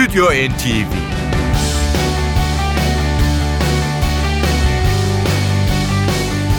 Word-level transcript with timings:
Stüdyo 0.00 0.24
NTV 0.24 0.92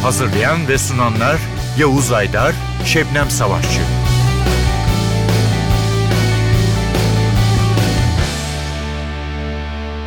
Hazırlayan 0.01 0.67
ve 0.67 0.77
sunanlar 0.77 1.39
Yavuz 1.79 2.11
Aydar, 2.11 2.55
Şebnem 2.85 3.29
Savaşçı. 3.29 3.81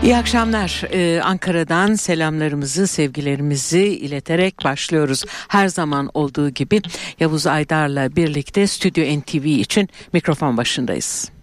İyi 0.02 0.16
akşamlar. 0.16 0.82
Ee, 0.92 1.20
Ankara'dan 1.20 1.94
selamlarımızı, 1.94 2.86
sevgilerimizi 2.86 3.82
ileterek 3.82 4.64
başlıyoruz. 4.64 5.24
Her 5.48 5.68
zaman 5.68 6.10
olduğu 6.14 6.50
gibi 6.50 6.82
Yavuz 7.20 7.46
Aydar'la 7.46 8.16
birlikte 8.16 8.66
Stüdyo 8.66 9.20
NTV 9.20 9.44
için 9.44 9.88
mikrofon 10.12 10.56
başındayız. 10.56 11.33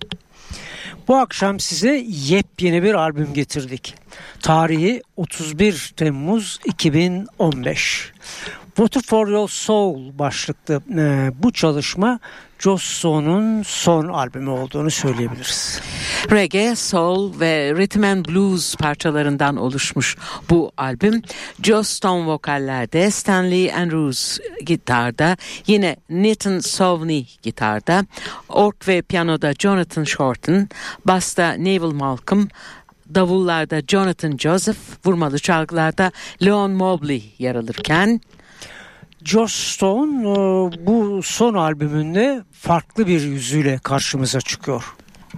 Bu 1.08 1.16
akşam 1.16 1.60
size 1.60 2.06
yepyeni 2.08 2.84
bir 2.84 2.94
albüm 2.94 3.34
getirdik. 3.34 3.96
Tarihi 4.42 5.02
31 5.18 5.94
Temmuz 5.98 6.60
2015. 6.66 8.12
Water 8.82 9.02
for 9.02 9.28
Your 9.28 9.50
Soul 9.50 10.20
başlıklı 10.20 10.82
e, 10.98 11.32
bu 11.44 11.52
çalışma 11.52 12.20
Joss 12.60 12.84
Stone'un 12.84 13.64
son 13.64 14.08
albümü 14.08 14.50
olduğunu 14.50 14.92
söyleyebiliriz. 14.92 15.82
Reggae, 16.32 16.76
soul 16.76 17.40
ve 17.40 17.74
rhythm 17.78 18.04
and 18.04 18.26
blues 18.26 18.76
parçalarından 18.76 19.58
oluşmuş 19.58 20.18
bu 20.50 20.72
albüm. 20.78 21.22
Joss 21.64 21.90
Stone 21.90 22.26
vokallerde, 22.26 23.12
Stanley 23.12 23.74
Andrews 23.74 24.40
gitarda, 24.66 25.38
yine 25.68 25.96
Nathan 26.10 26.60
Sovney 26.60 27.28
gitarda, 27.42 28.06
ork 28.50 28.88
ve 28.88 29.02
piyanoda 29.02 29.54
Jonathan 29.54 30.04
Shorten, 30.04 30.70
basta 31.06 31.52
Neville 31.52 31.94
Malcolm, 31.94 32.48
davullarda 33.16 33.82
Jonathan 33.88 34.38
Joseph, 34.38 34.80
vurmalı 35.06 35.40
çalgılarda 35.40 36.12
Leon 36.46 36.72
Mobley 36.72 37.24
yer 37.40 37.56
alırken 37.56 38.22
Joss 39.26 39.54
Stone 39.54 40.30
e, 40.30 40.34
bu 40.86 41.24
son 41.24 41.54
albümünde 41.54 42.44
farklı 42.52 43.08
bir 43.08 43.22
yüzüyle 43.22 43.80
karşımıza 43.84 44.42
çıkıyor. 44.42 44.84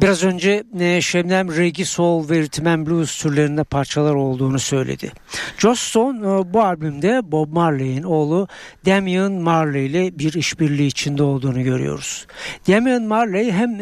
Biraz 0.01 0.23
önce 0.23 0.63
e, 0.79 1.01
Şebnem 1.01 1.55
Reggae 1.57 1.85
Soul 1.85 2.29
ve 2.29 2.41
Rhythm 2.41 2.67
and 2.67 2.87
Blues 2.87 3.21
türlerinde 3.21 3.63
parçalar 3.63 4.13
olduğunu 4.13 4.59
söyledi. 4.59 5.11
Joss 5.57 5.79
Stone 5.79 6.19
e, 6.19 6.53
bu 6.53 6.61
albümde 6.61 7.31
Bob 7.31 7.53
Marley'in 7.53 8.03
oğlu 8.03 8.47
Damian 8.85 9.31
Marley 9.31 9.85
ile 9.85 10.19
bir 10.19 10.33
işbirliği 10.33 10.87
içinde 10.87 11.23
olduğunu 11.23 11.63
görüyoruz. 11.63 12.27
Damian 12.67 13.03
Marley 13.03 13.51
hem 13.51 13.77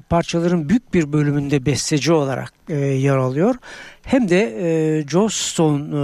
parçaların 0.00 0.68
büyük 0.68 0.94
bir 0.94 1.12
bölümünde 1.12 1.66
besteci 1.66 2.12
olarak 2.12 2.52
yer 2.98 3.16
alıyor 3.16 3.54
hem 4.02 4.28
de 4.28 5.04
Joss 5.08 5.36
Stone 5.36 5.94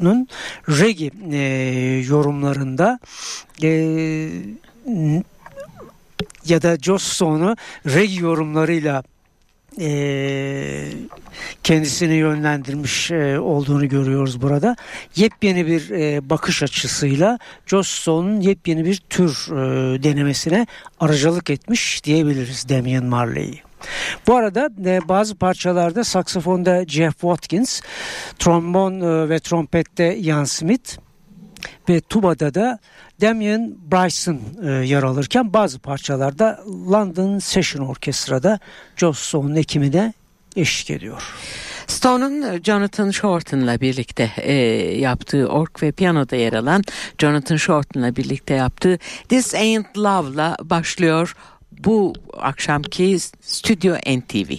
Jones'un 0.00 0.28
reggae 0.68 1.10
e, 1.32 1.38
yorumlarında 2.08 2.98
e, 3.62 3.68
ya 6.46 6.62
da 6.62 6.76
Joss 6.76 7.02
Stone'u 7.02 7.56
reggae 7.86 8.20
yorumlarıyla 8.20 9.02
e, 9.80 10.92
kendisini 11.64 12.14
yönlendirmiş 12.14 13.10
e, 13.10 13.40
olduğunu 13.40 13.88
görüyoruz 13.88 14.42
burada. 14.42 14.76
Yepyeni 15.16 15.66
bir 15.66 15.90
e, 15.90 16.30
bakış 16.30 16.62
açısıyla 16.62 17.38
Joss 17.66 17.88
Stone'un 17.88 18.40
yepyeni 18.40 18.84
bir 18.84 18.96
tür 19.10 19.30
e, 19.30 20.02
denemesine 20.02 20.66
aracılık 21.00 21.50
etmiş 21.50 22.04
diyebiliriz 22.04 22.68
Damian 22.68 23.04
Marley'i. 23.04 23.65
Bu 24.26 24.36
arada 24.36 24.70
e, 24.86 25.08
bazı 25.08 25.34
parçalarda 25.34 26.04
saksafonda 26.04 26.84
Jeff 26.86 27.12
Watkins, 27.20 27.80
trombon 28.38 29.00
e, 29.00 29.28
ve 29.28 29.40
trompette 29.40 30.16
Ian 30.16 30.44
Smith 30.44 30.98
ve 31.88 32.00
tubada 32.00 32.54
da 32.54 32.78
Damien 33.20 33.74
Bryson 33.92 34.40
e, 34.64 34.70
yer 34.70 35.02
alırken 35.02 35.52
bazı 35.52 35.78
parçalarda 35.78 36.60
London 36.66 37.38
Session 37.38 37.86
Orkestra'da 37.86 38.58
Joss 38.96 39.18
Stone'un 39.18 39.56
ekimine 39.56 40.12
eşlik 40.56 40.90
ediyor. 40.90 41.22
Stone'un 41.86 42.62
Jonathan 42.62 43.10
Shorten'la 43.10 43.80
birlikte 43.80 44.32
e, 44.36 44.52
yaptığı 44.98 45.48
ork 45.48 45.82
ve 45.82 45.92
piyanoda 45.92 46.36
yer 46.36 46.52
alan 46.52 46.82
Jonathan 47.18 47.56
Shorten'la 47.56 48.16
birlikte 48.16 48.54
yaptığı 48.54 48.98
This 49.28 49.54
Ain't 49.54 49.98
Love'la 49.98 50.56
başlıyor 50.62 51.36
bu 51.84 52.12
akşamki 52.32 53.18
Stüdyo 53.40 53.94
NTV. 54.06 54.50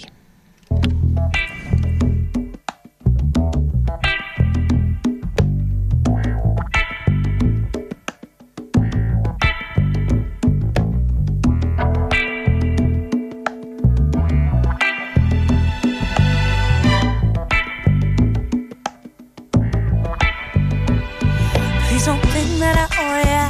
Please 21.87 22.05
don't 22.05 22.21
think 22.21 22.59
that 22.59 22.77
I 22.77 22.87
oh 22.99 23.17
ya. 23.31 23.43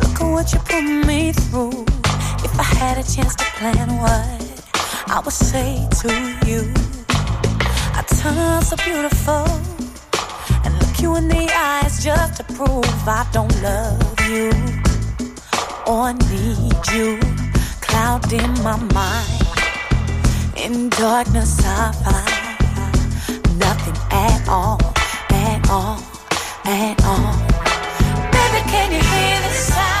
Look 0.00 0.20
at 0.20 0.30
what 0.32 0.52
you 0.52 0.58
put 0.60 1.06
me 1.06 1.32
through. 1.32 1.85
Had 2.86 2.98
a 2.98 3.02
chance 3.02 3.34
to 3.34 3.44
plan 3.58 3.88
what 3.98 4.62
I 5.08 5.20
would 5.24 5.34
say 5.34 5.88
to 6.02 6.08
you, 6.46 6.72
I 7.98 8.04
turn 8.06 8.38
around 8.38 8.62
so 8.62 8.76
beautiful 8.76 9.44
and 10.64 10.72
look 10.78 11.00
you 11.00 11.16
in 11.16 11.26
the 11.26 11.50
eyes 11.52 12.04
just 12.04 12.36
to 12.36 12.44
prove 12.44 13.08
I 13.08 13.26
don't 13.32 13.50
love 13.60 14.20
you 14.30 14.52
or 15.84 16.12
need 16.30 16.78
you. 16.94 17.18
Cloud 17.80 18.32
in 18.32 18.52
my 18.62 18.76
mind, 18.94 19.42
in 20.56 20.88
darkness 20.90 21.58
I 21.66 21.90
find 22.04 23.58
nothing 23.58 23.98
at 24.12 24.48
all, 24.48 24.78
at 25.30 25.68
all, 25.68 25.98
at 26.64 27.04
all. 27.04 27.34
Baby, 28.30 28.60
can 28.70 28.92
you 28.92 29.02
hear 29.02 29.40
the 29.42 29.54
sound? 29.54 29.95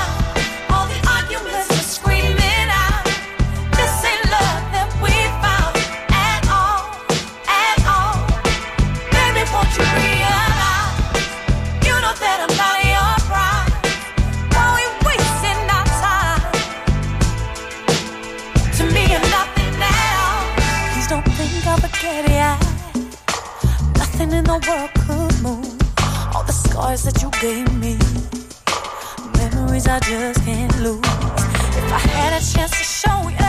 The 24.56 24.70
world 24.70 24.90
could 24.94 25.42
move 25.42 26.34
all 26.34 26.42
the 26.44 26.52
scars 26.52 27.02
that 27.02 27.20
you 27.20 27.30
gave 27.42 27.70
me 27.74 27.98
memories 29.36 29.86
I 29.86 30.00
just 30.00 30.42
can't 30.46 30.74
lose. 30.80 31.00
If 31.04 31.92
I 31.92 31.98
had 31.98 32.32
a 32.32 32.42
chance 32.42 32.70
to 32.70 32.84
show 32.84 33.28
you 33.28 33.45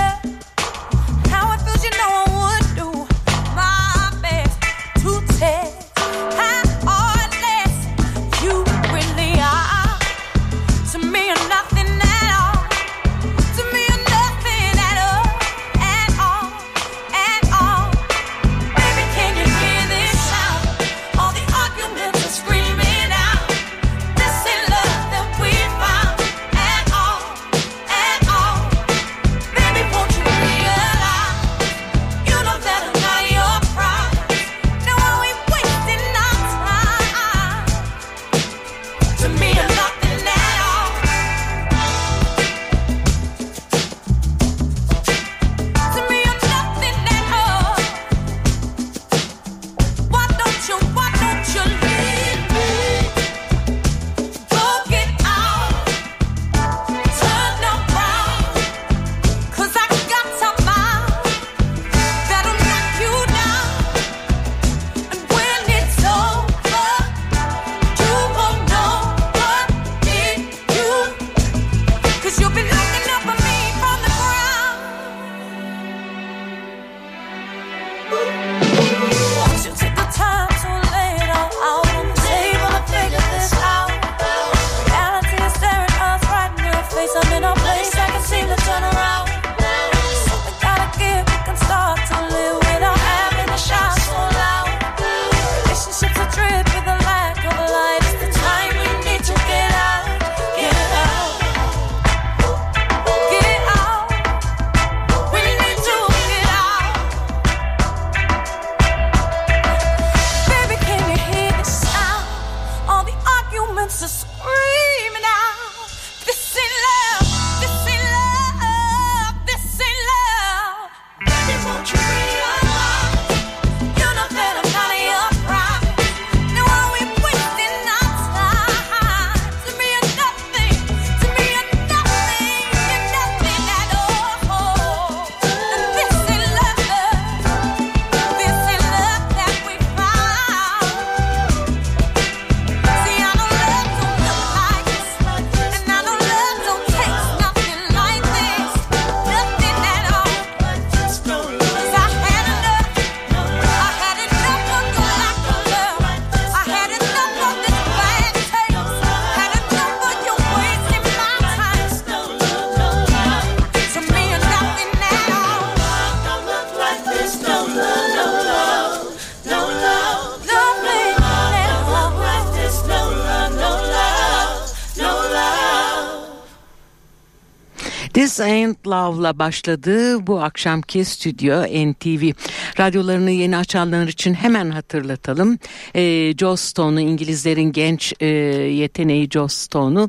Love'la 178.88 179.40
başladı 179.40 180.28
bu 180.28 180.44
akşamki 180.44 181.06
stüdyo 181.06 181.64
NTV. 181.64 182.32
Radyolarını 182.80 183.32
yeni 183.32 183.58
açanlar 183.58 184.08
için 184.08 184.34
hemen 184.34 184.70
hatırlatalım. 184.70 185.58
Ee, 185.96 186.02
e, 186.18 186.38
Joe 186.38 186.56
Stone'u 186.56 187.00
İngilizlerin 187.00 187.72
genç 187.72 188.14
e, 188.20 188.26
yeteneği 188.26 189.30
Joe 189.32 189.48
Stone'u 189.48 190.08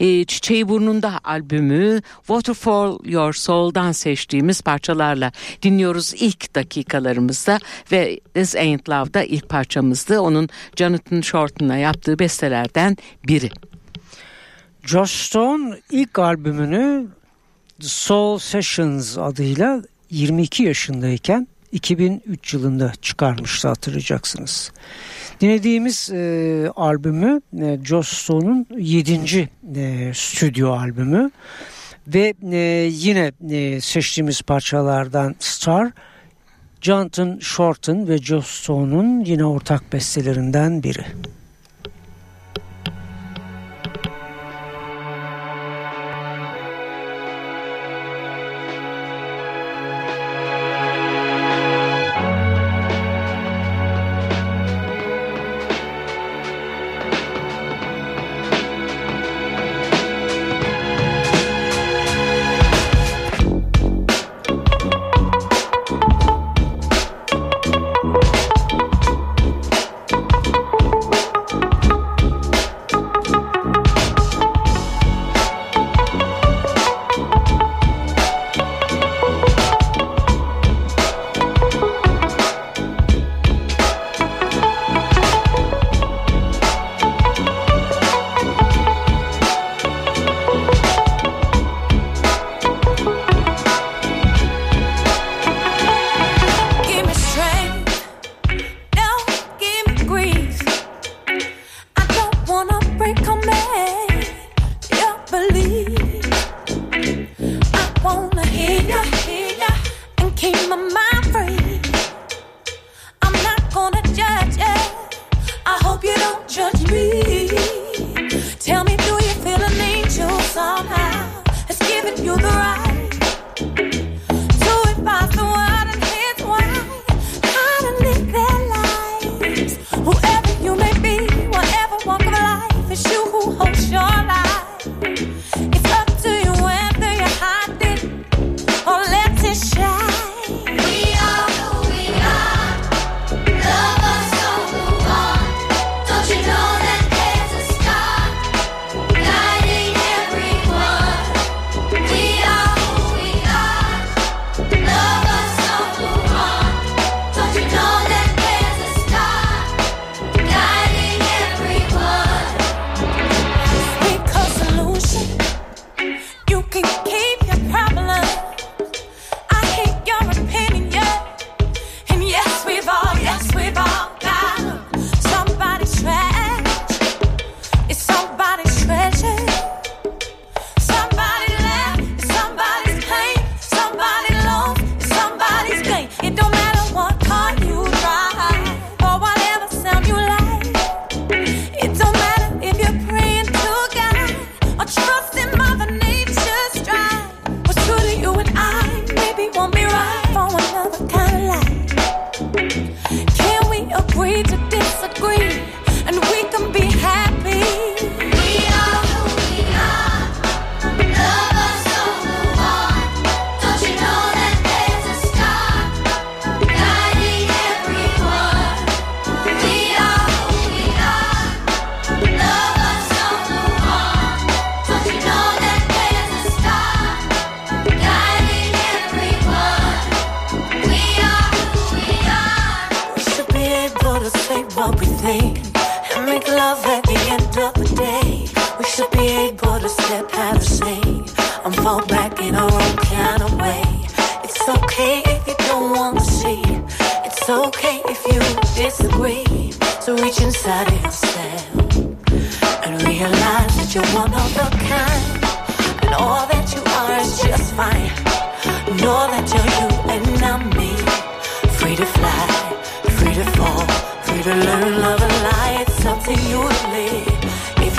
e, 0.00 0.24
Çiçeği 0.24 0.68
Burnunda 0.68 1.20
albümü 1.24 2.00
Waterfall 2.16 2.98
Your 3.04 3.32
Soul'dan 3.32 3.92
seçtiğimiz 3.92 4.62
parçalarla 4.62 5.32
dinliyoruz 5.62 6.14
ilk 6.14 6.54
dakikalarımızda 6.54 7.58
ve 7.92 8.20
This 8.34 8.56
Ain't 8.56 8.88
Love'da 8.88 9.22
ilk 9.22 9.48
parçamızdı. 9.48 10.20
Onun 10.20 10.48
Jonathan 10.76 11.20
Shorten'la 11.20 11.76
yaptığı 11.76 12.18
bestelerden 12.18 12.96
biri. 13.28 13.50
Josh 14.86 15.10
Stone 15.10 15.78
ilk 15.90 16.18
albümünü 16.18 17.06
The 17.80 17.88
Soul 17.88 18.38
Sessions 18.38 19.18
adıyla 19.18 19.82
22 20.10 20.62
yaşındayken 20.62 21.48
2003 21.72 22.54
yılında 22.54 22.92
çıkarmıştı 23.02 23.68
hatırlayacaksınız. 23.68 24.72
Dinlediğimiz 25.40 26.10
e, 26.10 26.70
albümü 26.76 27.40
e, 27.58 27.78
Joss 27.84 28.08
Stone'un 28.08 28.66
7. 28.78 29.48
E, 29.76 30.12
stüdyo 30.14 30.72
albümü 30.72 31.30
ve 32.06 32.34
e, 32.52 32.56
yine 32.92 33.32
e, 33.50 33.80
seçtiğimiz 33.80 34.42
parçalardan 34.42 35.34
Star, 35.38 35.90
Jonathan 36.80 37.38
Shorten 37.40 38.08
ve 38.08 38.18
Joss 38.18 38.46
Stone'un 38.46 39.24
yine 39.24 39.44
ortak 39.44 39.92
bestelerinden 39.92 40.82
biri. 40.82 41.04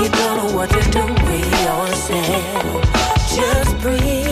don't 0.10 0.38
know 0.38 0.56
what 0.56 0.70
to 0.70 0.82
do 0.92 1.04
with 1.04 1.52
yourself. 1.66 2.84
Just 3.36 3.78
breathe. 3.82 4.27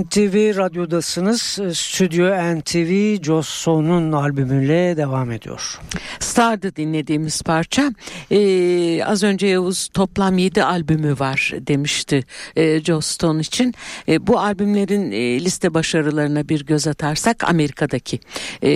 NTV 0.00 0.56
Radyo'dasınız. 0.56 1.40
Stüdyo 1.72 2.26
NTV 2.58 3.22
Joss 3.22 3.48
Stone'un 3.48 4.12
albümüyle 4.12 4.96
devam 4.96 5.30
ediyor. 5.30 5.80
Star'da 6.20 6.76
dinlediğimiz 6.76 7.42
parça 7.42 7.92
ee, 8.30 9.04
az 9.04 9.22
önce 9.22 9.46
Yavuz 9.46 9.88
toplam 9.94 10.38
7 10.38 10.64
albümü 10.64 11.18
var 11.18 11.52
demişti 11.60 12.24
e, 12.56 12.80
Joss 12.80 13.06
Stone 13.06 13.40
için. 13.40 13.74
E, 14.08 14.26
bu 14.26 14.38
albümlerin 14.38 15.12
e, 15.12 15.40
liste 15.44 15.74
başarılarına 15.74 16.48
bir 16.48 16.66
göz 16.66 16.86
atarsak 16.86 17.44
Amerika'daki 17.44 18.20
e, 18.62 18.70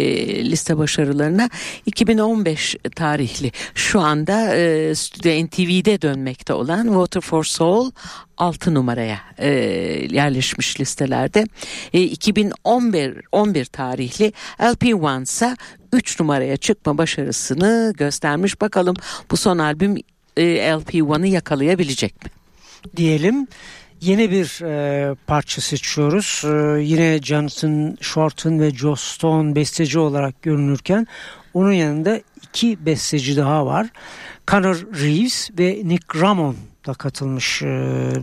liste 0.45 0.79
başarılarına 0.79 1.51
2015 1.87 2.77
tarihli 2.97 3.53
şu 3.75 4.01
anda 4.01 4.55
e, 4.57 4.95
Stüdyo 4.95 5.47
NTV'de 5.47 6.03
dönmekte 6.03 6.53
olan 6.53 6.85
Water 6.85 7.21
for 7.21 7.45
Soul 7.45 7.91
6 8.39 8.75
numaraya 8.75 9.19
e, 9.39 9.49
yerleşmiş 10.11 10.81
listelerde. 10.81 11.45
E, 11.93 12.03
2011 12.03 13.21
11 13.33 13.65
tarihli 13.65 14.33
LP 14.63 14.95
One 14.95 15.23
ise 15.23 15.57
3 15.93 16.21
numaraya 16.21 16.57
çıkma 16.57 16.99
başarısını 16.99 17.93
göstermiş. 17.97 18.61
Bakalım 18.61 18.97
bu 19.31 19.37
son 19.37 19.59
albüm 19.59 19.97
e, 20.37 20.73
LP 20.73 21.11
One'ı 21.11 21.27
yakalayabilecek 21.27 22.25
mi? 22.25 22.31
Diyelim. 22.97 23.47
Yeni 24.01 24.31
bir 24.31 24.65
e, 24.65 25.15
parça 25.27 25.61
seçiyoruz. 25.61 26.43
E, 26.45 26.83
yine 26.83 27.23
Jonathan 27.23 27.97
Shorten 28.01 28.61
ve 28.61 28.71
Joe 28.71 28.97
Stone 28.97 29.55
besteci 29.55 29.99
olarak 29.99 30.43
görünürken 30.43 31.07
onun 31.55 31.73
yanında 31.73 32.21
iki 32.43 32.87
besteci 32.87 33.37
daha 33.37 33.67
var. 33.67 33.87
Connor 34.51 34.77
Reeves 34.77 35.51
ve 35.59 35.83
Nick 35.85 36.21
Ramon 36.21 36.57
da 36.87 36.95
katılmış 36.95 37.63
e, 37.63 37.67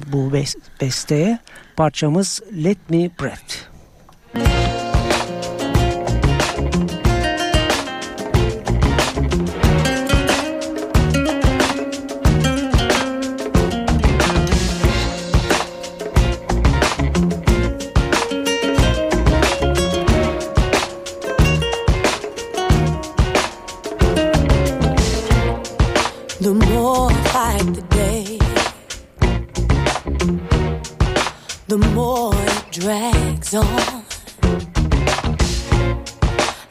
bu 0.07 0.33
besteye. 0.81 1.39
Parçamız 1.75 2.41
Let 2.63 2.89
Me 2.89 3.09
Breathe. 3.19 4.84
It 32.85 32.91
drags 32.91 33.53
on. 33.55 34.03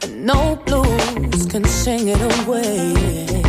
And 0.03 0.25
no 0.25 0.57
blues 0.67 1.47
can 1.47 1.65
sing 1.65 2.09
it 2.09 2.21
away. 2.39 3.43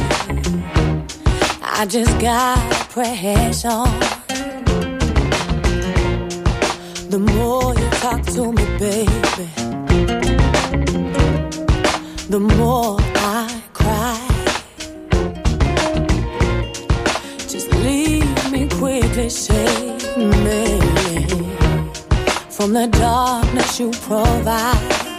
I 1.61 1.85
just 1.87 2.19
gotta 2.19 2.85
press 2.85 3.65
on. 3.65 3.99
The 7.09 7.19
more 7.19 7.73
you 7.75 7.89
talk 8.03 8.21
to 8.35 8.51
me, 8.51 8.65
baby, 8.79 9.47
the 12.29 12.39
more 12.39 12.97
I 13.15 13.61
cry. 13.73 14.19
Just 17.47 17.71
leave 17.85 18.51
me 18.51 18.67
quickly, 18.69 19.29
save 19.29 20.17
me 20.17 21.04
from 22.65 22.73
the 22.73 22.87
darkness 22.87 23.79
you 23.79 23.91
provide. 23.91 25.14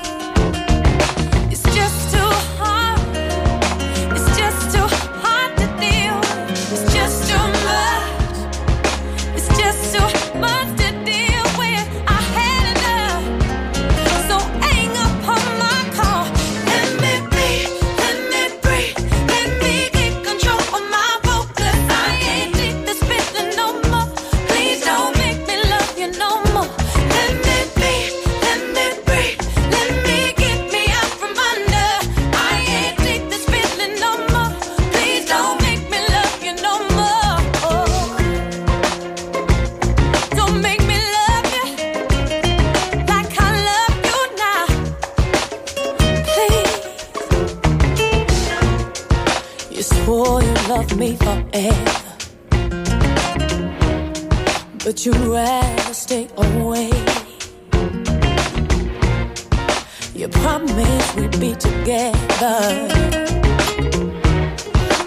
Are 62.38 62.86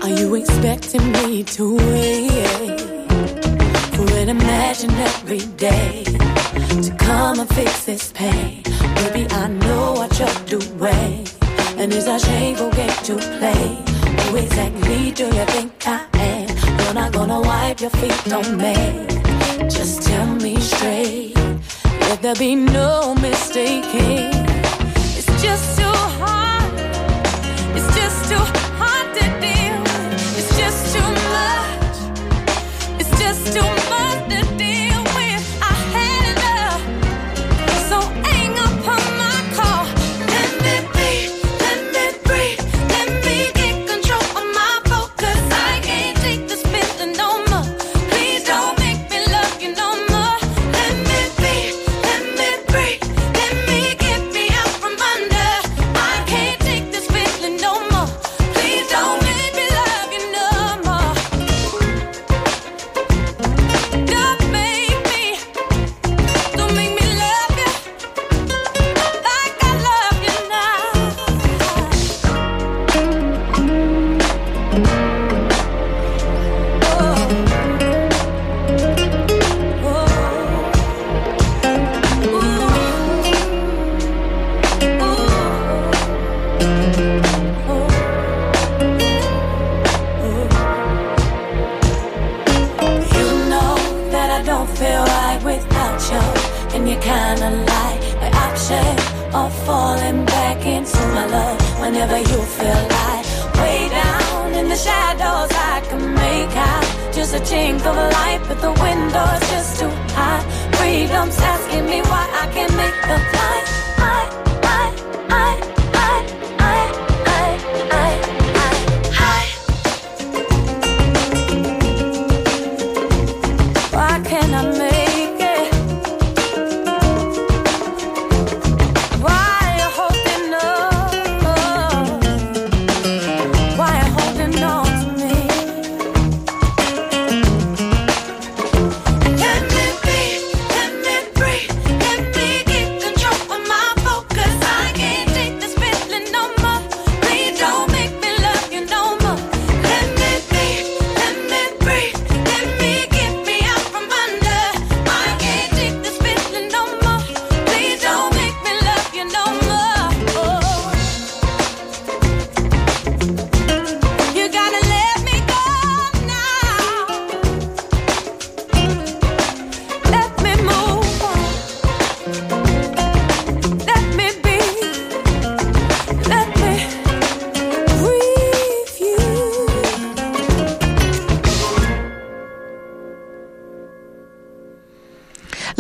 you 0.10 0.34
expecting 0.34 1.12
me 1.12 1.44
to 1.44 1.76
wait 1.76 2.82
for 3.94 4.12
an 4.18 4.30
imaginary 4.30 5.46
day 5.56 6.06
to 6.06 6.96
come 6.98 7.40
and 7.40 7.48
fix 7.50 7.86
this 7.86 8.12
pain? 8.14 8.64
Baby, 8.96 9.28
I 9.30 9.48
know 9.48 9.94
what 9.94 10.18
you're 10.18 10.60
doing, 10.60 11.28
and 11.78 11.94
it's 11.94 12.08
a 12.08 12.20
shame 12.20 12.56
forget 12.56 13.04
to 13.06 13.16
play. 13.18 13.78
Who 14.24 14.36
exactly 14.38 15.12
do 15.12 15.26
you 15.26 15.46
think 15.54 15.74
I 15.86 16.08
am? 16.14 16.50
You're 16.80 16.96
not 16.96 17.12
gonna 17.14 17.42
wipe 17.42 17.80
your 17.80 17.92
feet 17.92 18.34
on 18.34 18.58
me. 18.58 19.06
Just 19.70 20.02
tell 20.02 20.26
me 20.26 20.60
straight. 20.60 21.36
Let 22.02 22.24
there 22.24 22.34
be 22.34 22.56
no 22.56 23.14
mistaking. 23.22 24.32
It's 25.16 25.44
just 25.44 25.78
too 25.78 25.84
hard 25.86 26.49
too 30.94 31.02
much. 31.34 31.98
It's 33.00 33.20
just 33.20 33.54
too 33.54 33.79
Strength 107.70 107.84
through 107.84 107.94
the 107.94 108.10
light, 108.10 108.42
but 108.48 108.62
the 108.62 108.72
window's 108.82 109.40
just 109.52 109.80
too 109.80 109.90
high. 110.16 110.42
Freedom's 110.72 111.38
asking 111.38 111.86
me 111.86 112.02
why 112.02 112.26
I 112.42 112.52
can't 112.52 112.76
make 112.76 112.96
the 113.04 113.20
flight. 113.30 113.79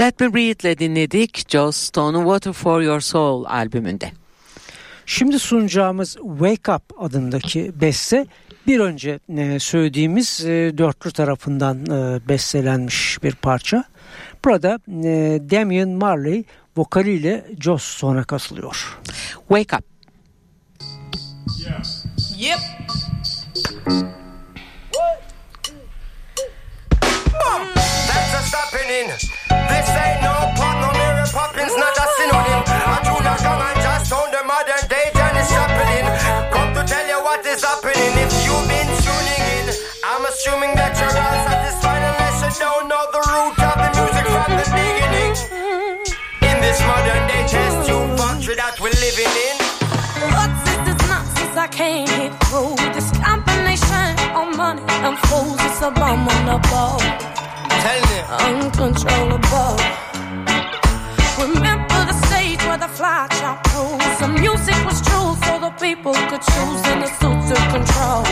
Let 0.10 0.20
Me 0.20 0.34
Breathe 0.34 0.70
ile 0.70 0.78
dinledik 0.78 1.50
Joe 1.50 1.72
Stone'un 1.72 2.24
Water 2.24 2.54
For 2.54 2.82
Your 2.82 3.00
Soul 3.00 3.46
albümünde. 3.46 4.12
Şimdi 5.06 5.40
sunacağımız 5.40 6.14
Wake 6.14 6.72
Up 6.72 6.84
adındaki 7.04 7.72
beste 7.82 8.26
bir 8.68 8.80
önce 8.80 9.20
e, 9.38 9.60
söylediğimiz 9.60 10.46
e, 10.46 10.78
dörtlü 10.78 11.12
tarafından 11.12 11.86
e, 11.86 12.28
bestelenmiş 12.30 13.24
bir 13.24 13.36
parça. 13.36 13.84
Burada 14.46 14.80
Damian 15.52 15.90
Marley 15.90 16.44
vokaliyle 16.78 17.46
Joss 17.60 17.84
sona 17.84 18.24
katılıyor. 18.24 19.00
Wake 19.48 19.76
Up. 19.76 19.84
Yeah. 21.60 21.84
Yep. 22.40 22.60
happening. 28.52 29.10
This 29.10 29.90
ain't 29.94 30.22
no 30.26 30.34
pop, 30.58 30.76
no 30.82 30.90
Mary 30.98 31.26
Poppins, 31.30 31.76
not 31.78 31.96
a 31.98 32.06
synonym. 32.18 32.64
I 32.66 32.98
do 33.06 33.16
not 33.24 33.40
come 33.40 33.62
and 33.62 33.80
just 33.82 34.10
sound 34.10 34.34
the 34.34 34.42
modern 34.46 34.84
day 34.90 35.12
Janis 35.14 35.50
Joplin. 35.50 36.06
Come 36.54 36.74
to 36.74 36.84
tell 36.86 37.06
you 37.06 37.20
what 37.24 37.46
is 37.46 37.64
happening. 37.64 38.14
If 38.18 38.34
you've 38.46 38.66
been 38.66 38.90
tuning 39.02 39.44
in, 39.58 39.66
I'm 40.04 40.26
assuming 40.26 40.74
that 40.76 40.98
you're 40.98 41.14
all 41.14 41.40
satisfied 41.46 42.04
unless 42.06 42.42
you 42.42 42.66
don't 42.66 42.88
know 42.90 43.06
the 43.14 43.22
root 43.30 43.58
of 43.60 43.76
the 43.78 43.90
music 43.98 44.26
from 44.30 44.50
the 44.58 44.66
beginning. 44.74 45.34
In 46.50 46.58
this 46.62 46.80
modern 46.86 47.24
day 47.30 47.44
test 47.46 47.86
tube 47.88 48.18
country 48.18 48.56
that 48.56 48.80
we're 48.82 48.98
living 48.98 49.34
in. 49.48 49.58
But 50.34 50.52
this 50.66 51.08
not 51.08 51.26
since 51.38 51.56
I 51.56 51.68
can't 51.68 52.10
hit. 52.10 52.34
This 52.94 53.12
combination 53.22 54.10
of 54.34 54.58
money 54.58 54.82
and 55.06 55.18
fools, 55.30 55.60
it's 55.62 55.82
a 55.82 55.92
bomb 55.92 56.28
on 56.28 56.46
the 56.46 56.58
ball. 56.70 57.00
Uh. 57.82 58.38
uncontrollable. 58.50 59.76
Remember 61.40 62.00
the 62.06 62.18
stage 62.28 62.62
where 62.68 62.78
the 62.78 62.90
fly 62.90 63.28
shot 63.40 63.66
rules. 63.74 64.20
The 64.20 64.28
music 64.28 64.76
was 64.86 65.02
true, 65.02 65.36
so 65.46 65.60
the 65.60 65.72
people 65.80 66.14
could 66.14 66.42
choose, 66.42 66.82
and 66.92 67.02
the 67.04 67.12
suits 67.20 67.52
of 67.58 67.64
control. 67.72 68.24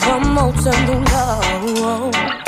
Promote 0.00 0.64
a 0.64 0.74
new 0.86 1.04
love. 1.12 2.45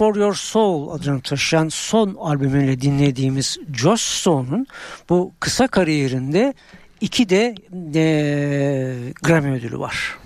For 0.00 0.16
Your 0.16 0.34
Soul 0.34 0.90
adını 0.90 1.20
taşıyan 1.20 1.68
son 1.68 2.14
albümüyle 2.20 2.80
dinlediğimiz 2.80 3.58
Joss 3.74 4.02
Stone'un 4.02 4.66
bu 5.08 5.32
kısa 5.40 5.68
kariyerinde 5.68 6.54
iki 7.00 7.28
de 7.28 7.54
e, 7.94 9.12
Grammy 9.22 9.50
ödülü 9.50 9.78
var. 9.78 10.18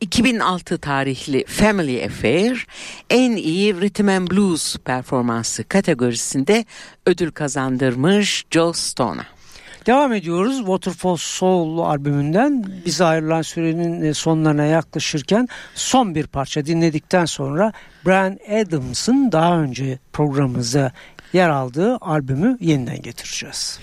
2006 0.00 0.78
tarihli 0.78 1.44
Family 1.46 2.04
Affair 2.04 2.66
en 3.10 3.36
iyi 3.36 3.80
Rhythm 3.80 4.08
and 4.08 4.30
Blues 4.30 4.76
performansı 4.76 5.64
kategorisinde 5.64 6.64
ödül 7.06 7.30
kazandırmış 7.30 8.44
Joe 8.50 8.72
Stone'a. 8.72 9.33
Devam 9.86 10.12
ediyoruz 10.12 10.58
Waterfall 10.58 11.16
Soul 11.16 11.78
albümünden 11.78 12.64
bize 12.86 13.04
ayrılan 13.04 13.42
sürenin 13.42 14.02
e, 14.02 14.14
sonlarına 14.14 14.64
yaklaşırken 14.64 15.48
son 15.74 16.14
bir 16.14 16.26
parça 16.26 16.66
dinledikten 16.66 17.24
sonra 17.24 17.72
Brian 18.06 18.38
Adams'ın 18.62 19.32
daha 19.32 19.58
önce 19.58 19.98
programımıza 20.12 20.92
yer 21.32 21.48
aldığı 21.48 21.96
albümü 21.96 22.58
yeniden 22.60 23.02
getireceğiz. 23.02 23.78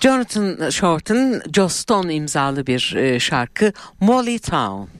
Jonathan 0.00 0.70
Short'ın 0.70 1.42
Joe 1.52 1.68
Stone 1.68 2.14
imzalı 2.14 2.66
bir 2.66 2.94
e, 2.96 3.20
şarkı 3.20 3.72
Molly 4.00 4.38
Town. 4.38 4.99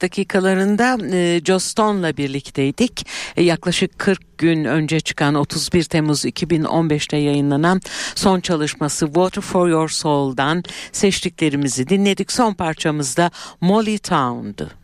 Dakikalarında 0.00 0.98
e, 1.16 1.40
Joston'la 1.44 2.16
birlikteydik. 2.16 3.06
E, 3.36 3.42
yaklaşık 3.42 3.98
40 3.98 4.38
gün 4.38 4.64
önce 4.64 5.00
çıkan 5.00 5.34
31 5.34 5.84
Temmuz 5.84 6.24
2015'te 6.24 7.16
yayınlanan 7.16 7.80
son 8.14 8.40
çalışması 8.40 9.06
Water 9.06 9.42
for 9.42 9.68
Your 9.68 9.88
Soul'dan 9.88 10.62
seçtiklerimizi 10.92 11.88
dinledik. 11.88 12.32
Son 12.32 12.54
parçamızda 12.54 13.30
Molly 13.60 13.98
Town'du. 13.98 14.77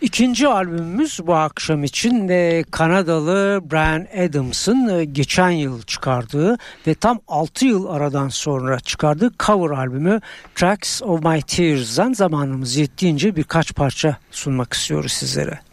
İkinci 0.00 0.48
albümümüz 0.48 1.20
bu 1.26 1.34
akşam 1.34 1.84
için 1.84 2.28
e, 2.28 2.64
Kanadalı 2.70 3.60
Brian 3.70 4.26
Adams'ın 4.28 4.88
e, 4.88 5.04
geçen 5.04 5.50
yıl 5.50 5.82
çıkardığı 5.82 6.58
ve 6.86 6.94
tam 6.94 7.20
6 7.28 7.66
yıl 7.66 7.86
aradan 7.86 8.28
sonra 8.28 8.80
çıkardığı 8.80 9.30
cover 9.38 9.70
albümü 9.70 10.20
Tracks 10.54 11.02
of 11.02 11.24
My 11.24 11.42
Tears'dan 11.42 12.12
zamanımız 12.12 12.76
yettiğince 12.76 13.36
birkaç 13.36 13.74
parça 13.74 14.16
sunmak 14.30 14.72
istiyoruz 14.72 15.12
sizlere. 15.12 15.67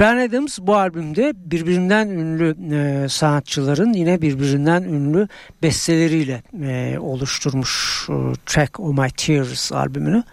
Brian 0.00 0.16
Adams 0.16 0.58
bu 0.62 0.76
albümde 0.76 1.32
birbirinden 1.36 2.08
ünlü 2.08 2.56
e, 2.74 3.08
sanatçıların 3.08 3.92
yine 3.92 4.22
birbirinden 4.22 4.82
ünlü 4.82 5.28
besteleriyle 5.62 6.42
e, 6.62 6.98
oluşturmuş 6.98 8.06
e, 8.08 8.12
Track 8.46 8.80
O 8.80 8.92
My 8.92 9.10
Tears 9.10 9.72
albümünü. 9.72 10.24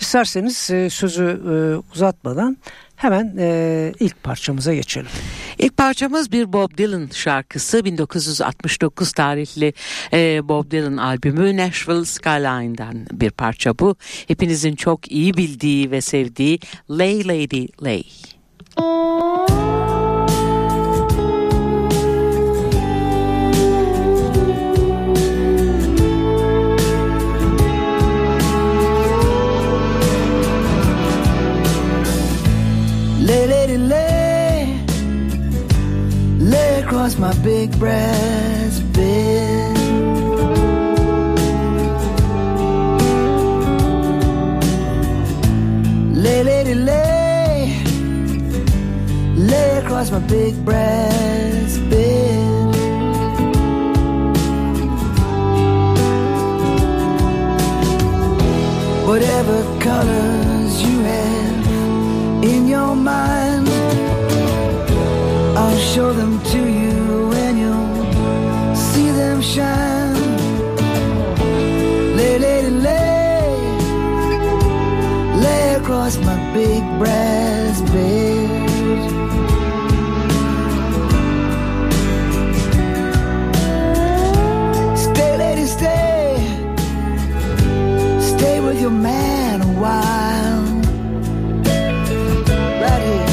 İsterseniz 0.00 0.70
e, 0.70 0.90
sözü 0.90 1.24
e, 1.24 1.54
uzatmadan 1.94 2.56
Hemen 3.02 3.34
e, 3.38 3.92
ilk 4.00 4.22
parçamıza 4.22 4.74
geçelim. 4.74 5.10
İlk 5.58 5.76
parçamız 5.76 6.32
bir 6.32 6.52
Bob 6.52 6.78
Dylan 6.78 7.08
şarkısı. 7.12 7.84
1969 7.84 9.12
tarihli 9.12 9.72
e, 10.12 10.48
Bob 10.48 10.70
Dylan 10.70 10.96
albümü 10.96 11.56
Nashville 11.56 12.04
Skyline'dan 12.04 13.06
bir 13.12 13.30
parça 13.30 13.78
bu. 13.78 13.96
Hepinizin 14.28 14.76
çok 14.76 15.12
iyi 15.12 15.34
bildiği 15.34 15.90
ve 15.90 16.00
sevdiği 16.00 16.58
Lay 16.90 17.28
Lady 17.28 17.66
Lay. 17.82 18.04
Lay, 33.18 33.46
lady, 33.46 33.76
lay, 33.76 34.80
lay 36.38 36.80
across 36.80 37.18
my 37.18 37.34
big 37.42 37.78
brass 37.78 38.51
across 50.02 50.20
my 50.20 50.26
big 50.26 50.64
brass 50.64 51.78
bed. 51.90 52.74
Whatever 59.06 59.62
colors 59.78 60.82
you 60.82 60.96
have 61.02 62.44
in 62.44 62.66
your 62.66 62.96
mind. 62.96 63.68
I'll 65.56 65.78
show 65.94 66.12
them 66.12 66.40
to 66.52 66.58
you 66.58 67.32
and 67.44 67.58
you'll 67.62 68.74
see 68.74 69.10
them 69.10 69.40
shine. 69.40 70.14
Lay, 72.16 72.38
lady, 72.38 72.70
lay, 72.70 73.56
lay 75.44 75.74
across 75.74 76.16
my 76.18 76.36
big 76.54 76.82
brass 76.98 77.31
your 88.82 88.90
man 88.90 89.62
a 89.62 89.72
while 89.80 90.66
here 93.00 93.26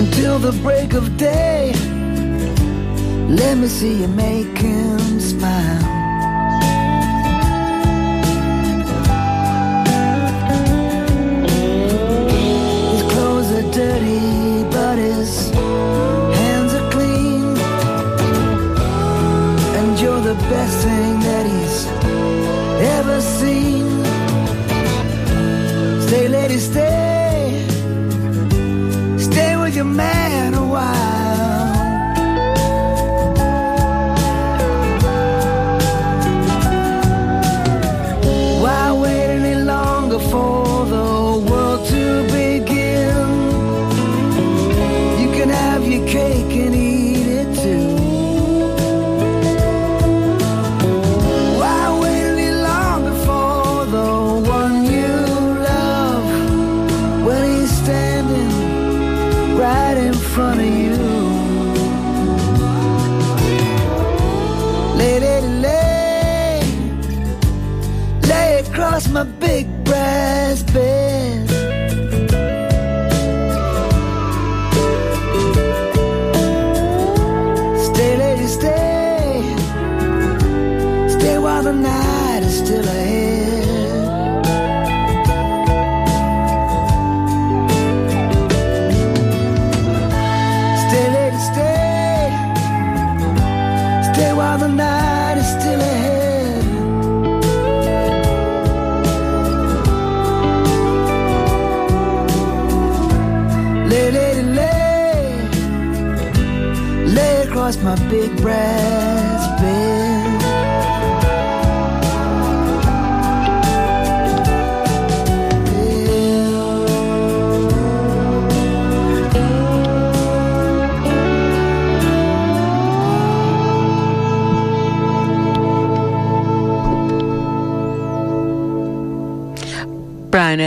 until 0.00 0.40
the 0.40 0.50
break 0.64 0.94
of 0.94 1.16
day. 1.16 1.72
Let 3.28 3.58
me 3.58 3.68
see 3.68 4.00
you 4.00 4.08
make 4.08 4.58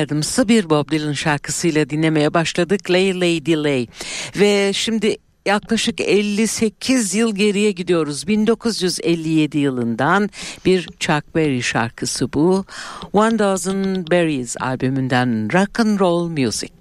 Adams'ı 0.06 0.48
bir 0.48 0.70
Bob 0.70 0.92
Dylan 0.92 1.14
şarkısıyla 1.14 1.90
dinlemeye 1.90 2.34
başladık. 2.34 2.92
Lay 2.92 3.22
Lay. 3.64 3.88
Ve 4.36 4.74
şimdi 4.74 5.18
yaklaşık 5.46 6.02
58 6.02 7.16
yıl 7.16 7.36
geriye 7.36 7.72
gidiyoruz. 7.72 8.28
1957 8.28 9.58
yılından 9.58 10.30
bir 10.66 10.90
Chuck 11.00 11.36
Berry 11.36 11.64
şarkısı 11.64 12.34
bu. 12.34 12.66
One 13.14 13.40
Dozen 13.40 14.08
Berries 14.12 14.56
albümünden 14.60 15.54
Rock 15.54 15.80
and 15.80 16.00
Roll 16.00 16.30
Music. 16.30 16.72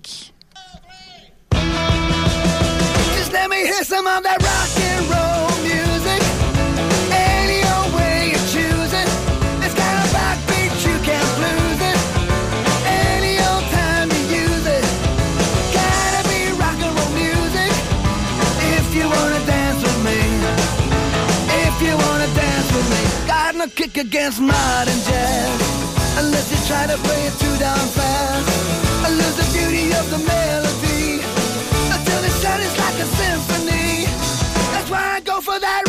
Just 3.17 3.33
let 3.33 3.51
me 3.51 3.57
hear 3.57 3.85
some 3.85 4.09
of 4.09 4.25
that 4.25 4.43
rock 4.43 4.85
and 4.85 5.09
roll 5.11 5.34
Got 23.65 23.71
no 23.71 23.87
kick 23.87 23.97
against 23.97 24.41
modern 24.43 25.01
jazz. 25.09 26.19
Unless 26.19 26.51
you 26.53 26.59
try 26.69 26.87
to 26.87 26.99
play 26.99 27.23
it 27.25 27.33
too 27.41 27.57
darn 27.57 27.89
fast. 27.97 28.49
I 29.07 29.09
lose 29.09 29.37
the 29.41 29.49
beauty 29.57 29.89
of 29.97 30.05
the 30.11 30.19
melody. 30.19 31.25
Until 31.97 32.21
it 32.29 32.35
sounds 32.45 32.77
like 32.77 32.99
a 33.01 33.09
symphony. 33.17 34.05
That's 34.73 34.91
why 34.91 35.17
I 35.17 35.21
go 35.21 35.41
for 35.41 35.59
that 35.59 35.85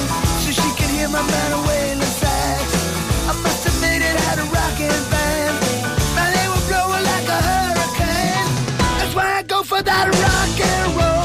I'm 1.10 1.26
not 1.28 1.52
a 1.52 1.68
wailing 1.68 2.02
sax. 2.02 2.64
I 3.28 3.34
must 3.44 3.66
admit 3.68 4.02
it 4.02 4.20
had 4.20 4.40
a 4.40 4.44
rocking 4.44 5.04
band. 5.10 5.56
Man, 6.16 6.30
they 6.34 6.48
were 6.48 6.66
blowing 6.68 7.04
like 7.04 7.28
a 7.28 7.40
hurricane. 7.50 8.48
That's 9.00 9.16
why 9.16 9.40
I 9.40 9.44
go 9.44 9.64
for 9.64 9.82
that 9.82 10.06
rock 10.08 10.60
and 10.60 10.96
roll 10.98 11.19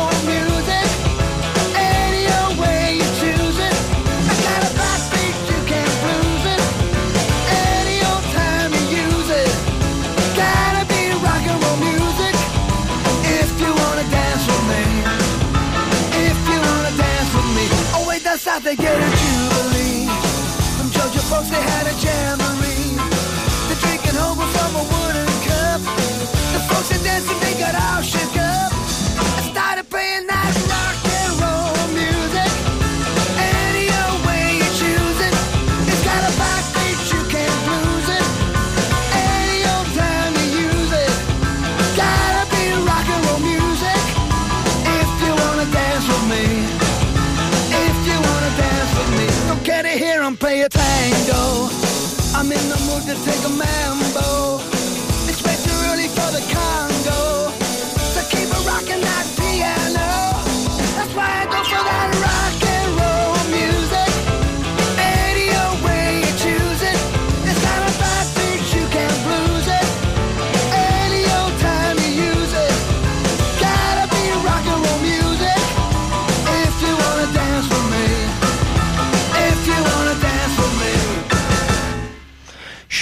How 18.45 18.59
they 18.59 18.77
get 18.77 18.95
a 18.95 19.11
jubilee. 19.17 20.07
From 20.77 20.91
Georgia 20.91 21.19
folks, 21.31 21.49
they 21.49 21.63
had 21.63 21.87
a 21.87 21.95
jamboree. 21.97 22.93
They're 23.67 23.81
drinking 23.81 24.21
over 24.21 24.45
from 24.55 24.77
a 24.77 24.85
wooden 24.85 25.33
cup. 25.49 25.81
The 26.53 26.61
folks 26.69 26.93
are 26.93 27.03
dancing, 27.03 27.41
they 27.41 27.59
got 27.59 27.75
all 27.75 28.03
shook 28.03 28.34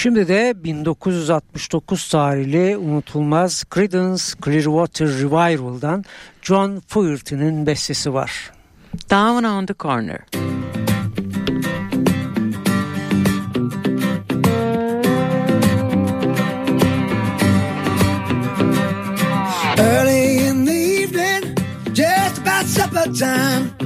Şimdi 0.03 0.27
de 0.27 0.53
1969 0.63 2.09
tarihli 2.09 2.77
unutulmaz 2.77 3.63
Creedence 3.73 4.23
Clearwater 4.45 5.07
Revival'dan 5.07 6.03
John 6.41 6.81
Fogerty'nin 6.87 7.65
bestesi 7.65 8.13
var. 8.13 8.51
Down 9.09 9.43
on 9.43 9.65
the 9.65 9.73
Corner. 9.73 10.19
Early 19.77 20.47
in 20.47 20.65
the 20.65 21.03
evening, 21.03 21.57
just 21.95 22.39
about 22.39 22.65
supper 22.65 23.13
time. 23.13 23.82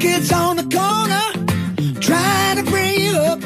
Kids 0.00 0.32
on 0.32 0.56
the 0.56 0.64
corner, 0.64 1.24
trying 2.00 2.56
to 2.56 2.70
bring 2.70 3.00
you 3.00 3.12
up. 3.16 3.40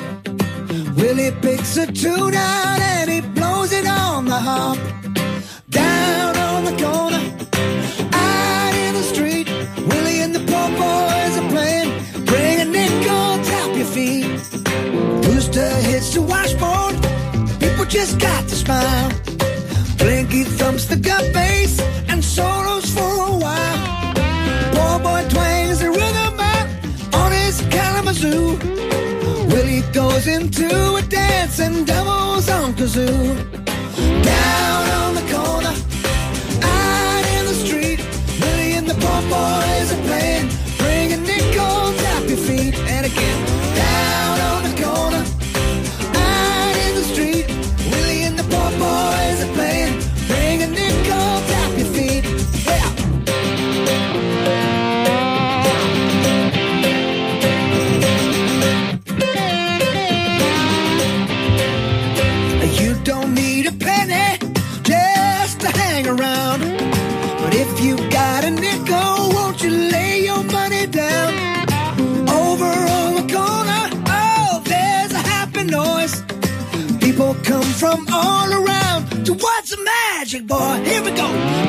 Willie 0.97 1.31
picks 1.41 1.77
a 1.77 1.87
tune 1.87 2.35
out 2.35 2.81
and 2.81 3.11
he 3.11 3.21
blows 3.21 3.73
it 3.73 3.87
on 3.87 4.25
the 4.25 4.39
harp. 4.39 4.79
Down 5.71 6.37
on 6.37 6.65
the 6.65 6.77
corner, 6.83 7.23
out 8.13 8.75
in 8.75 8.95
the 8.95 9.03
street, 9.03 9.49
Willie 9.89 10.21
and 10.21 10.35
the 10.35 10.41
poor 10.41 10.69
boys 10.83 11.35
are 11.41 11.49
playing. 11.51 11.91
Bring 12.25 12.61
a 12.61 12.65
nickel, 12.65 13.45
tap 13.51 13.77
your 13.77 13.87
feet. 13.87 14.27
Rooster 15.27 15.71
hits 15.91 16.15
the 16.15 16.23
washboard. 16.23 16.95
People 17.61 17.85
just 17.85 18.19
got 18.19 18.49
to 18.49 18.57
smile. 18.57 19.11
Blinky 19.99 20.45
thumps 20.45 20.87
the 20.87 20.97
gut 20.97 21.33
bass 21.33 21.88
goes 30.19 30.27
into 30.27 30.97
a 30.97 31.03
dance 31.03 31.61
and 31.61 31.87
doubles 31.87 32.49
on 32.49 32.73
kazoo. 32.75 33.35
Down 34.25 34.91
on 35.01 35.15
the 35.15 35.28
from 77.79 78.07
all 78.13 78.53
around 78.53 79.25
to 79.25 79.33
watch 79.33 79.71
the 79.71 79.79
magic, 79.85 80.47
boy. 80.47 80.83
Here 80.85 81.03
we 81.03 81.13
go. 81.13 81.68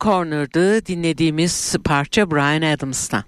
Corner'dı 0.00 0.86
dinlediğimiz 0.86 1.76
parça 1.84 2.30
Brian 2.30 2.74
Adams'tan. 2.74 3.24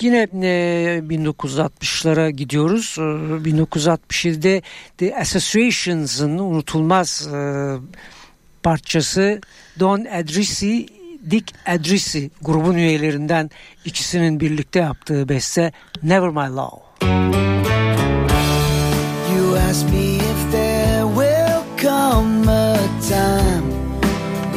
Yine 0.00 0.28
e, 0.42 1.02
1960'lara 1.08 2.30
gidiyoruz. 2.30 2.96
E, 2.98 3.02
1967'de 3.50 4.62
The 4.98 5.16
Associations'ın 5.16 6.38
unutulmaz 6.38 7.28
e, 7.34 7.38
parçası 8.62 9.40
Don 9.80 10.04
Adrisi, 10.04 10.86
Dick 11.30 11.54
Adrisi 11.66 12.30
grubun 12.42 12.74
üyelerinden 12.74 13.50
ikisinin 13.84 14.40
birlikte 14.40 14.78
yaptığı 14.78 15.28
beste 15.28 15.72
Never 16.02 16.28
My 16.28 16.56
Love. 16.56 16.88
You 19.36 19.56
ask 19.70 19.84
me 19.90 20.16
if 20.16 20.52
there 20.52 21.02
will 21.14 21.62
come 21.82 22.48
a 22.50 22.76
time 23.08 23.72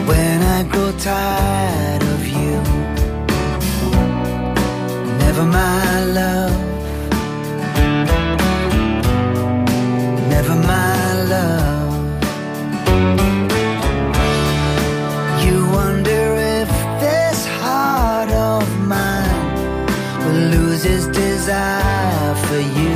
when 0.07 0.41
I 0.41 0.63
grow 0.71 0.91
tired 0.97 1.40
is 20.85 21.05
his 21.05 21.07
desire 21.07 22.35
for 22.47 22.59
you. 22.59 22.95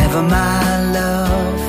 Never 0.00 0.22
my 0.22 0.92
love. 0.92 1.60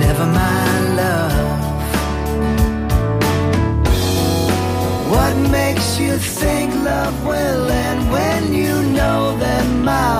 Never 0.00 0.26
my 0.26 0.80
love. 1.02 1.62
What 5.10 5.36
makes 5.50 5.98
you 5.98 6.16
think 6.18 6.74
love 6.74 7.24
will 7.24 7.70
end 7.70 8.10
when 8.10 8.54
you 8.54 8.82
know 8.82 9.36
that 9.38 9.66
my 9.84 10.19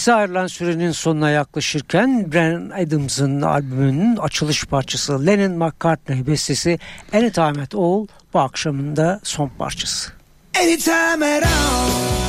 Bize 0.00 0.14
ayrılan 0.14 0.46
sürenin 0.46 0.92
sonuna 0.92 1.30
yaklaşırken 1.30 2.32
Brian 2.32 2.70
Adams'ın 2.70 3.42
albümünün 3.42 4.16
açılış 4.16 4.64
parçası 4.64 5.26
Lennon 5.26 5.58
McCartney 5.58 6.26
bestesi 6.26 6.78
Anytime 7.12 7.62
at 7.62 7.74
All 7.74 8.06
bu 8.34 8.38
akşamın 8.38 8.96
da 8.96 9.20
son 9.22 9.48
parçası. 9.48 10.12
Anytime 10.60 11.36
at 11.36 11.44
all 11.44 12.19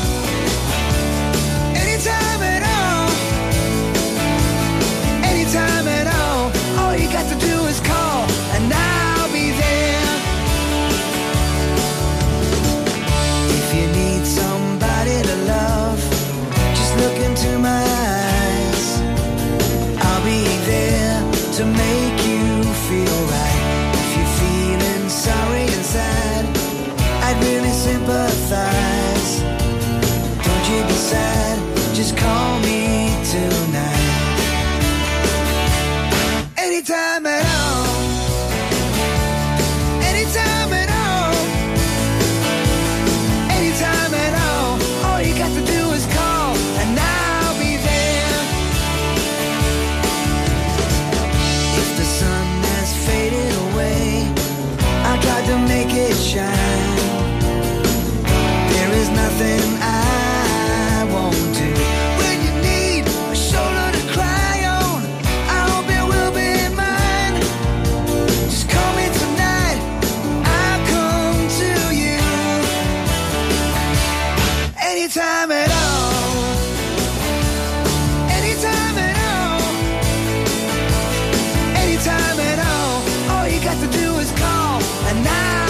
was 84.22 84.32
calm 84.34 84.84
and 85.08 85.24
now 85.24 85.61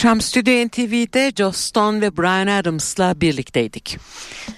akşam 0.00 0.20
Stüdyo 0.20 0.66
NTV'de 0.66 1.32
Joss 1.36 1.56
Stone 1.56 2.00
ve 2.00 2.16
Brian 2.16 2.46
Adams'la 2.46 3.20
birlikteydik. 3.20 3.98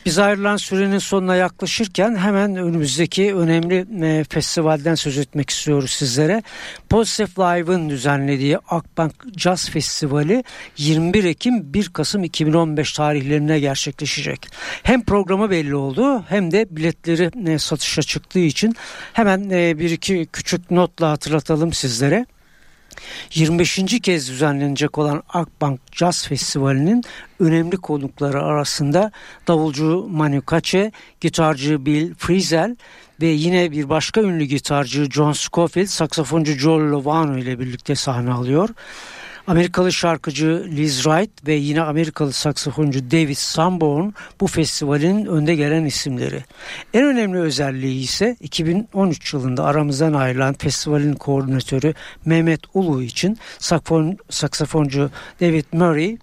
Biz 0.07 0.19
ayrılan 0.19 0.57
sürenin 0.57 0.99
sonuna 0.99 1.37
yaklaşırken 1.37 2.17
hemen 2.17 2.57
önümüzdeki 2.57 3.35
önemli 3.35 3.87
e, 4.07 4.25
festivalden 4.25 4.95
söz 4.95 5.19
etmek 5.19 5.51
istiyoruz 5.51 5.91
sizlere. 5.91 6.43
Positive 6.91 7.29
Live'ın 7.39 7.91
düzenlediği 7.91 8.59
Akbank 8.59 9.13
Jazz 9.37 9.71
Festivali 9.71 10.45
21 10.77 11.25
Ekim 11.25 11.75
1 11.75 11.89
Kasım 11.89 12.25
2015 12.25 12.93
tarihlerine 12.93 13.61
gerçekleşecek. 13.61 14.47
Hem 14.83 15.05
programı 15.05 15.51
belli 15.51 15.75
oldu 15.75 16.25
hem 16.29 16.51
de 16.51 16.67
biletleri 16.71 17.51
e, 17.51 17.59
satışa 17.59 18.03
çıktığı 18.03 18.39
için 18.39 18.77
hemen 19.13 19.51
e, 19.51 19.79
bir 19.79 19.91
iki 19.91 20.27
küçük 20.33 20.71
notla 20.71 21.11
hatırlatalım 21.11 21.73
sizlere. 21.73 22.27
25. 23.35 24.01
kez 24.03 24.29
düzenlenecek 24.29 24.99
olan 24.99 25.23
Akbank 25.29 25.81
Jazz 25.93 26.27
Festivali'nin 26.27 27.05
önemli 27.41 27.77
konukları 27.77 28.43
arasında 28.43 29.13
davulcu 29.49 30.09
Manu 30.11 30.37
Katché, 30.39 30.93
gitarcı 31.21 31.87
Bill 31.87 32.15
Frisell 32.15 32.77
ve 33.21 33.27
yine 33.27 33.71
bir 33.71 33.89
başka 33.89 34.21
ünlü 34.21 34.45
gitarcı 34.45 35.11
John 35.11 35.33
Scofield, 35.33 35.87
saksafoncu 35.87 36.53
Joel 36.53 36.91
Lovano 36.91 37.39
ile 37.39 37.59
birlikte 37.59 37.95
sahne 37.95 38.33
alıyor. 38.33 38.69
Amerikalı 39.47 39.93
şarkıcı 39.93 40.67
Liz 40.71 41.03
Wright 41.03 41.47
ve 41.47 41.55
yine 41.55 41.83
Amerikalı 41.83 42.33
saksafoncu 42.33 43.11
David 43.11 43.37
Sanborn 43.37 44.11
bu 44.41 44.47
festivalin 44.47 45.27
önde 45.27 45.55
gelen 45.55 45.85
isimleri. 45.85 46.45
En 46.95 47.05
önemli 47.05 47.39
özelliği 47.39 48.03
ise 48.03 48.37
2013 48.41 49.35
yılında 49.35 49.65
aramızdan 49.65 50.13
ayrılan 50.13 50.55
festivalin 50.55 51.15
koordinatörü 51.15 51.95
Mehmet 52.25 52.61
Ulu 52.75 53.03
için 53.03 53.39
saksafon, 53.59 54.19
saksafoncu 54.31 55.11
David 55.41 55.65
Murray 55.73 56.19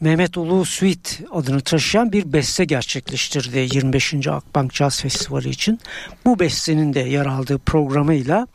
Mehmet 0.00 0.36
Ulu 0.36 0.64
Suite 0.64 1.10
adını 1.30 1.60
taşıyan 1.60 2.12
bir 2.12 2.32
beste 2.32 2.64
gerçekleştirdi 2.64 3.68
25. 3.74 4.26
Akbank 4.26 4.74
Jazz 4.74 5.00
Festivali 5.00 5.48
için. 5.48 5.80
Bu 6.24 6.38
bestenin 6.38 6.94
de 6.94 7.00
yer 7.00 7.26
aldığı 7.26 7.58
programıyla 7.58 8.46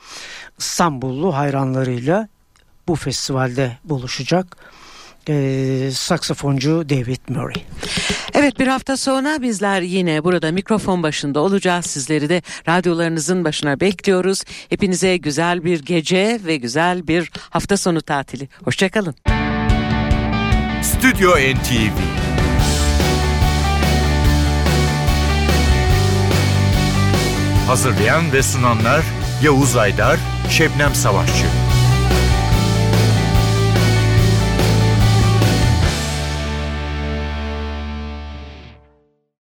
İstanbullu 0.60 1.36
hayranlarıyla 1.36 2.28
bu 2.88 2.96
festivalde 2.96 3.78
buluşacak 3.84 4.58
e, 5.30 5.90
saksafoncu 5.94 6.90
David 6.90 7.20
Murray. 7.30 7.64
Evet 8.34 8.60
bir 8.60 8.68
hafta 8.68 8.98
sonra 8.98 9.42
bizler 9.42 9.82
yine 9.82 10.24
burada 10.24 10.52
mikrofon 10.52 11.04
başında 11.04 11.40
olacağız. 11.40 11.86
Sizleri 11.86 12.30
de 12.30 12.42
radyolarınızın 12.68 13.46
başına 13.46 13.80
bekliyoruz. 13.80 14.44
Hepinize 14.70 15.18
güzel 15.18 15.64
bir 15.64 15.80
gece 15.80 16.40
ve 16.46 16.56
güzel 16.56 17.08
bir 17.08 17.32
hafta 17.50 17.78
sonu 17.78 18.02
tatili. 18.02 18.50
Hoşçakalın. 18.64 19.16
Stüdyo 20.84 21.32
NTV 21.32 22.24
Hazırlayan 27.68 28.34
ve 28.34 28.44
sunanlar 28.44 29.04
Yavuz 29.44 29.76
Aydar, 29.76 30.20
Şebnem 30.50 30.96
Savaşçı. 30.96 31.63